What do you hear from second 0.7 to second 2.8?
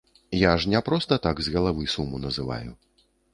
не проста так з галавы суму называю.